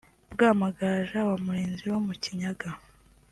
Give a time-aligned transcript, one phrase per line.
[0.33, 2.69] bwa Magaja ya Murinzi wo mu Kinyaga